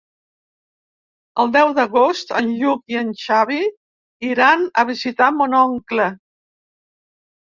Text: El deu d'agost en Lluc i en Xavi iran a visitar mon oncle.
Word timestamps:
El 1.41 1.49
deu 1.55 1.73
d'agost 1.79 2.31
en 2.39 2.47
Lluc 2.61 2.93
i 2.93 2.97
en 3.01 3.11
Xavi 3.23 3.59
iran 4.29 4.63
a 4.83 4.85
visitar 4.93 5.29
mon 5.37 5.55
oncle. 5.59 6.09